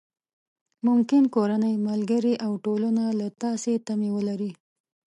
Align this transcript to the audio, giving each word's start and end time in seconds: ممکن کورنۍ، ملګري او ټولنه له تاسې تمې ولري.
ممکن 0.87 1.23
کورنۍ، 1.35 1.73
ملګري 1.87 2.33
او 2.45 2.51
ټولنه 2.65 3.03
له 3.19 3.27
تاسې 3.41 3.71
تمې 3.87 4.09
ولري. 4.15 4.51